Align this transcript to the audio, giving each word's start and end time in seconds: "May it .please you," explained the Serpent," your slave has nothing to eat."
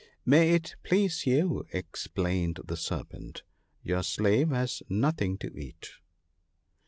"May 0.35 0.55
it 0.55 0.77
.please 0.81 1.27
you," 1.27 1.67
explained 1.71 2.61
the 2.65 2.75
Serpent," 2.75 3.43
your 3.83 4.01
slave 4.01 4.49
has 4.49 4.81
nothing 4.89 5.37
to 5.37 5.55
eat." 5.55 5.91